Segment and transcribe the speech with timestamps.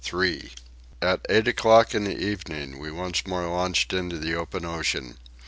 [0.99, 5.19] At eight o'clock in the evening we once more launched into the open ocean.